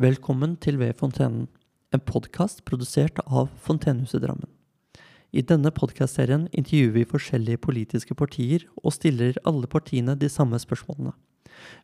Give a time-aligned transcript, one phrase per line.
[0.00, 1.42] Velkommen til Ved fontenen,
[1.92, 4.48] en podkast produsert av Fontenehuset Drammen.
[5.28, 11.12] I denne podkastserien intervjuer vi forskjellige politiske partier og stiller alle partiene de samme spørsmålene.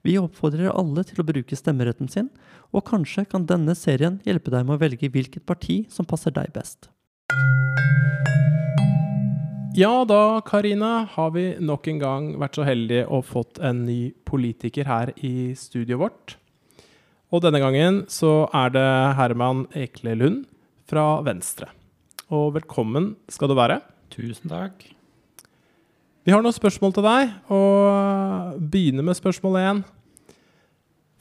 [0.01, 2.31] Vi oppfordrer alle til å bruke stemmeretten sin,
[2.73, 6.57] og kanskje kan denne serien hjelpe deg med å velge hvilket parti som passer deg
[6.57, 6.89] best.
[9.77, 14.15] Ja da, Karina, har vi nok en gang vært så heldige og fått en ny
[14.25, 16.39] politiker her i studioet vårt.
[17.35, 20.45] Og denne gangen så er det Herman Ekle Lund
[20.87, 21.73] fra Venstre.
[22.31, 23.81] Og velkommen skal du være.
[24.15, 24.85] Tusen takk.
[26.27, 29.83] Vi har noen spørsmål til deg, og begynner med spørsmål én.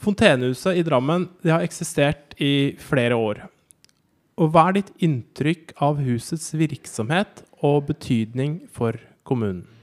[0.01, 3.43] Fontenehuset i Drammen det har eksistert i flere år.
[4.37, 9.74] Og hva er ditt inntrykk av husets virksomhet og betydning for kommunen?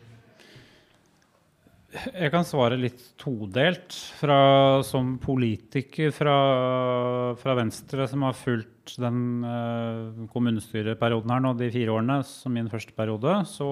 [1.93, 3.93] Jeg kan svare litt todelt.
[4.17, 4.37] Fra,
[4.87, 6.37] som politiker fra,
[7.37, 12.71] fra, Venstre som har fulgt den uh, kommunestyreperioden her nå de fire årene som min
[12.73, 13.69] første periode, så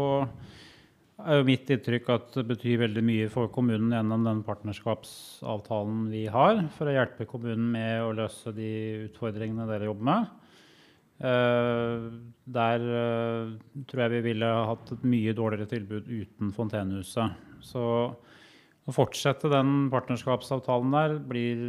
[1.21, 6.27] er jo mitt inntrykk at det betyr veldig mye for kommunen gjennom den partnerskapsavtalen vi
[6.33, 8.71] har, for å hjelpe kommunen med å løse de
[9.09, 10.33] utfordringene dere jobber med.
[11.21, 12.09] Uh,
[12.49, 17.49] der uh, tror jeg vi ville hatt et mye dårligere tilbud uten Fontenehuset.
[17.65, 21.63] Så å fortsette den partnerskapsavtalen der blir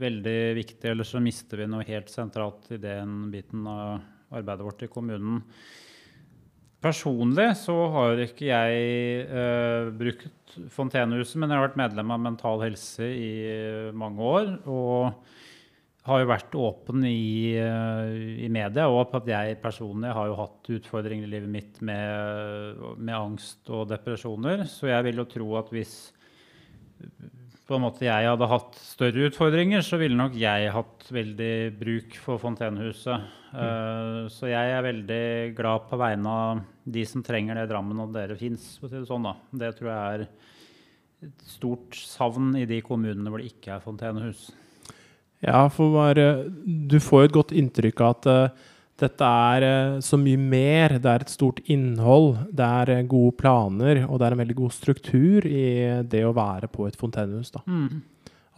[0.00, 4.84] veldig viktig, ellers så mister vi noe helt sentralt i den biten av arbeidet vårt
[4.84, 5.42] i kommunen.
[6.84, 12.62] Personlig så har ikke jeg eh, brukt Fontenehuset, men jeg har vært medlem av Mental
[12.62, 13.32] Helse i
[13.98, 14.52] mange år.
[14.70, 15.47] og
[16.08, 20.38] har jo vært åpen i, eh, i media og på at jeg personlig har jo
[20.38, 24.64] hatt utfordringer i livet mitt med, med, angst og depresjoner.
[24.70, 25.96] Så jeg vil jo tro at hvis
[27.68, 32.16] på en måte jeg hadde hatt større utfordringer, så ville nok jeg hatt veldig bruk
[32.24, 33.26] for Fontenehuset.
[33.52, 33.58] Mm.
[33.58, 35.24] Uh, så jeg er veldig
[35.56, 38.64] glad på vegne av de som trenger det i Drammen, og dere fins.
[38.80, 39.28] Si det, sånn,
[39.60, 40.24] det tror jeg er
[41.28, 44.48] et stort savn i de kommunene hvor det ikke er fontenehus.
[45.44, 50.00] Ja, for bare, du får jo et godt inntrykk av at uh, dette er uh,
[50.02, 50.96] så mye mer.
[50.98, 54.58] Det er et stort innhold, det er uh, gode planer, og det er en veldig
[54.58, 55.68] god struktur i
[56.10, 57.54] det å være på et fontenehus.
[57.70, 58.02] Mm.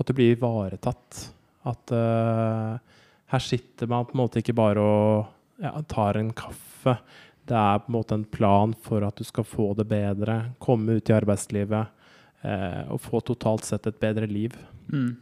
[0.00, 1.26] At det blir ivaretatt.
[1.68, 6.94] At her sitter man på en måte ikke bare og ja, tar en kaffe.
[7.44, 10.96] Det er på en måte en plan for at du skal få det bedre, komme
[10.96, 12.48] ut i arbeidslivet
[12.88, 14.56] og få totalt sett et bedre liv.
[14.88, 15.18] Mm.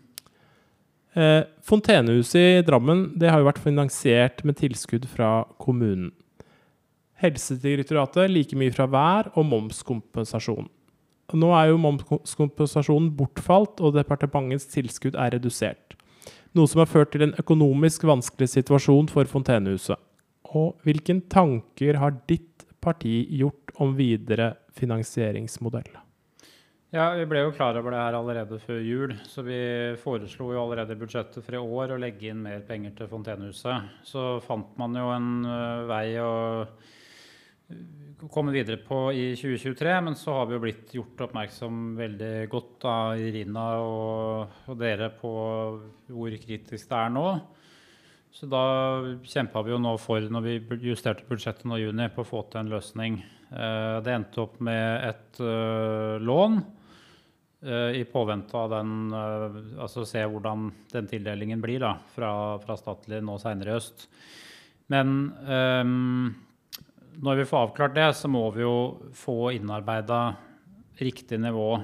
[1.18, 6.12] Eh, Fontenehuset i Drammen det har jo vært finansiert med tilskudd fra kommunen.
[7.18, 10.68] Helsedirektoratet like mye fra hver og momskompensasjon.
[11.34, 15.98] Nå er jo momskompensasjonen bortfalt, og departementets tilskudd er redusert.
[16.56, 19.98] Noe som har ført til en økonomisk vanskelig situasjon for Fontenehuset.
[20.54, 25.90] Og hvilke tanker har ditt parti gjort om videre finansieringsmodell?
[26.88, 29.10] Ja, Vi ble jo klar over det her allerede før jul.
[29.28, 29.58] Så vi
[30.00, 33.90] foreslo jo allerede i budsjettet for i år å legge inn mer penger til Fontenehuset.
[34.08, 36.30] Så fant man jo en uh, vei å
[38.32, 39.98] komme videre på i 2023.
[40.06, 45.10] Men så har vi jo blitt gjort oppmerksom veldig godt av Irina og, og dere
[45.20, 45.34] på
[46.08, 47.26] hvor kritisk det er nå.
[48.32, 48.64] Så da
[49.28, 50.56] kjempa vi jo nå for, når vi
[50.88, 53.20] justerte budsjettet nå i juni, på å få til en løsning.
[53.52, 55.44] Uh, det endte opp med et
[56.24, 56.77] lån Eh,
[57.66, 62.30] i påvente av den eh, Altså se hvordan den tildelingen blir da, fra,
[62.62, 64.06] fra Statlig nå seinere i høst.
[64.88, 66.28] Men um,
[67.18, 68.76] når vi får avklart det, så må vi jo
[69.18, 70.20] få innarbeida
[71.02, 71.80] riktig nivå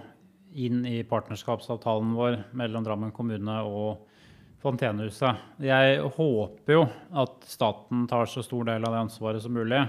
[0.54, 4.06] inn i partnerskapsavtalen vår mellom Drammen kommune og
[4.64, 5.42] Fontenehuset.
[5.60, 6.84] Jeg håper jo
[7.20, 9.82] at staten tar så stor del av det ansvaret som mulig.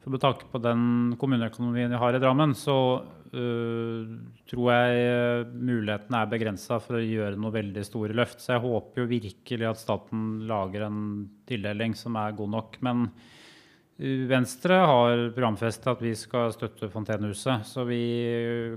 [0.00, 0.84] For med tanke på den
[1.20, 4.14] kommuneøkonomien vi har i Drammen, så uh,
[4.48, 8.40] tror jeg uh, mulighetene er begrensa for å gjøre noe veldig store løft.
[8.40, 11.02] Så jeg håper jo virkelig at staten lager en
[11.50, 12.80] tildeling som er god nok.
[12.88, 17.68] Men uh, Venstre har programfestet at vi skal støtte Fontenehuset.
[17.68, 18.02] Så vi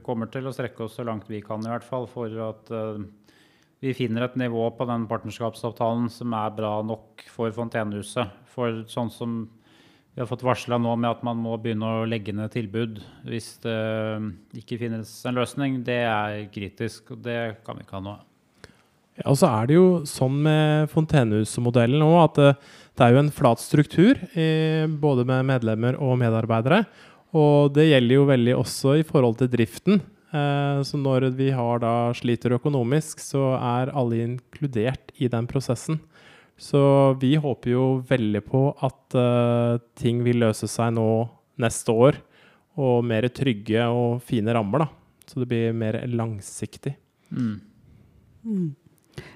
[0.03, 2.75] kommer til å strekke oss så langt vi kan i hvert fall for at
[3.83, 8.43] vi finner et nivå på den partnerskapsavtalen som er bra nok for Fontenehuset.
[8.51, 9.43] For sånn som
[10.13, 13.55] vi har fått varsla nå med at man må begynne å legge ned tilbud hvis
[13.63, 13.77] det
[14.61, 15.79] ikke finnes en løsning.
[15.85, 18.13] Det er kritisk, og det kan vi ikke ha nå.
[19.17, 22.53] Ja, og så er det jo sånn med Fontenehusmodellen nå at det,
[22.93, 26.83] det, er jo en flat struktur, i, både med medlemmer og medarbeidere.
[27.33, 30.01] Og det gjelder jo veldig også i forhold til driften.
[30.33, 31.49] Eh, så når vi
[32.17, 36.01] sliter økonomisk, så er alle inkludert i den prosessen.
[36.59, 36.81] Så
[37.21, 41.07] vi håper jo veldig på at uh, ting vil løse seg nå
[41.61, 42.19] neste år,
[42.79, 44.87] og mer trygge og fine rammer, da.
[45.29, 46.95] Så det blir mer langsiktig.
[47.33, 47.59] Mm.
[48.43, 48.71] Mm.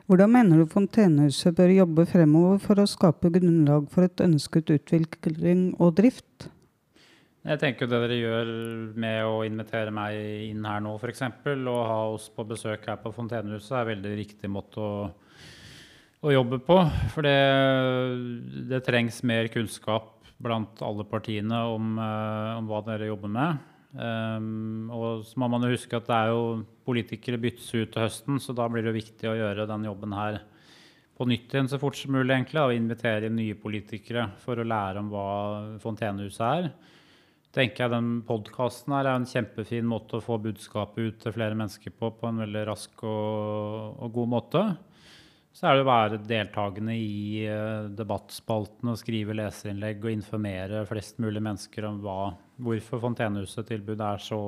[0.08, 5.70] Hvordan mener du Fontenehuset bør jobbe fremover for å skape grunnlag for et ønsket utvikling
[5.78, 6.50] og drift?
[7.48, 8.50] Jeg tenker det dere gjør
[9.00, 10.18] med å invitere meg
[10.50, 14.16] inn her nå, f.eks., og ha oss på besøk her på Fontenehuset, er en veldig
[14.20, 14.90] riktig måte å,
[16.26, 16.78] å jobbe på.
[17.14, 17.38] For det,
[18.70, 23.64] det, trengs mer kunnskap blant alle partiene om, uh, om hva dere jobber med.
[23.98, 26.44] Um, og så må man jo huske at det er jo
[26.86, 30.42] politikere byttes ut til høsten, så da blir det viktig å gjøre den jobben her
[31.18, 34.68] på nytt igjen så fort som mulig, egentlig, og invitere inn nye politikere for å
[34.68, 35.30] lære om hva
[35.82, 36.70] Fontenehuset er
[37.58, 41.94] tenker jeg den podkasten er en kjempefin måte å få budskapet ut til flere mennesker
[41.96, 44.64] på på en veldig rask og, og god måte.
[45.58, 51.18] Så er det å være deltakende i uh, debattspalten og skrive leserinnlegg og informere flest
[51.24, 52.20] mulig mennesker om hva,
[52.62, 54.42] hvorfor Fontenehuset-tilbudet er så,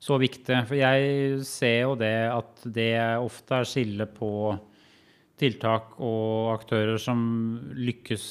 [0.00, 0.62] så viktig.
[0.70, 4.30] For jeg ser jo det at det ofte er skille på
[5.36, 7.20] tiltak og aktører som
[7.76, 8.24] lykkes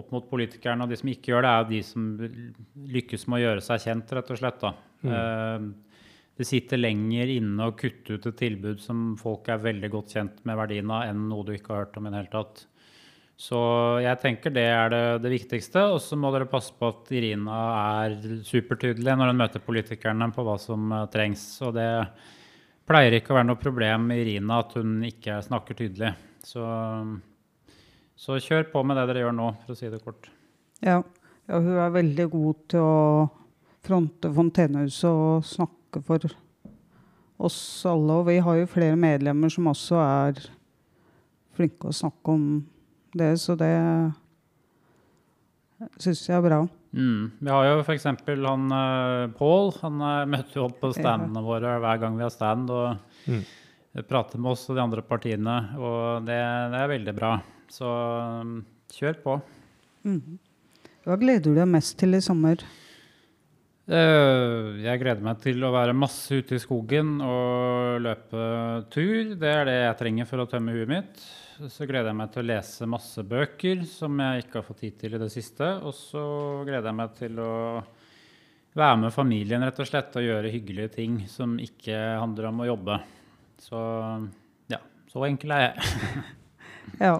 [0.00, 0.86] opp mot politikerne.
[0.86, 2.08] Og de som ikke gjør det, er de som
[2.96, 4.64] lykkes med å gjøre seg kjent, rett og slett.
[5.04, 5.12] Mm.
[5.12, 5.87] Uh,
[6.38, 10.42] det sitter lenger inne å kutte ut et tilbud som folk er veldig godt kjent
[10.46, 12.64] med verdien av, enn noe du ikke har hørt om i det hele tatt.
[13.38, 13.58] Så
[14.02, 15.84] jeg tenker det er det, det viktigste.
[15.94, 17.58] Og så må dere passe på at Irina
[18.02, 21.44] er supertydelig når hun møter politikerne på hva som uh, trengs.
[21.66, 21.90] Og det
[22.88, 26.16] pleier ikke å være noe problem med Irina at hun ikke snakker tydelig.
[26.46, 26.66] Så
[28.18, 30.26] så kjør på med det dere gjør nå, for å si det kort.
[30.82, 30.98] Ja,
[31.46, 33.02] ja hun er veldig god til å
[33.86, 36.28] fronte Fontenehuset og snakke for
[37.38, 37.58] oss
[37.88, 38.20] alle.
[38.20, 40.40] Og vi har jo flere medlemmer som også er
[41.58, 42.48] flinke å snakke om
[43.18, 43.74] det, så det
[46.02, 46.60] syns jeg er bra.
[46.92, 47.30] Mm.
[47.38, 48.06] Vi har jo f.eks.
[48.08, 49.72] han uh, Pål.
[49.82, 52.72] Han uh, møter jo opp på standene våre hver gang vi har stand.
[52.72, 53.44] og mm.
[54.08, 56.38] prater med oss og de andre partiene, og det,
[56.72, 57.36] det er veldig bra.
[57.72, 58.60] Så um,
[58.94, 59.38] kjør på.
[60.08, 60.38] Mm.
[61.06, 62.64] Hva gleder du deg mest til i sommer?
[63.88, 68.48] Uh, jeg gleder meg til å være masse ute i skogen og løpe
[68.92, 69.30] tur.
[69.40, 71.22] Det er det jeg trenger for å tømme huet mitt.
[71.72, 74.98] Så gleder jeg meg til å lese masse bøker som jeg ikke har fått tid
[75.00, 75.70] til i det siste.
[75.80, 76.24] Og så
[76.68, 77.54] gleder jeg meg til å
[78.76, 82.68] være med familien rett og slett og gjøre hyggelige ting som ikke handler om å
[82.68, 83.00] jobbe.
[83.64, 83.80] Så
[84.68, 86.26] ja, så enkel er jeg.
[87.08, 87.16] ja.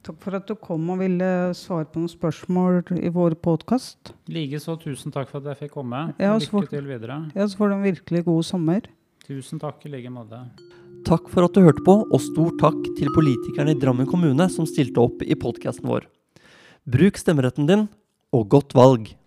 [0.00, 1.26] Takk for at du kom og ville
[1.56, 4.14] svare på noen spørsmål i vår podkast.
[4.32, 4.78] Likeså.
[4.80, 6.06] Tusen takk for at jeg fikk komme.
[6.16, 7.18] Ja, Lykke til videre.
[7.36, 8.88] Ja, så får du en virkelig god sommer.
[9.28, 10.40] Tusen takk i like måte.
[11.04, 14.68] Takk for at du hørte på, og stor takk til politikerne i Drammen kommune som
[14.68, 16.08] stilte opp i podkasten vår.
[16.88, 17.88] Bruk stemmeretten din,
[18.32, 19.19] og godt valg!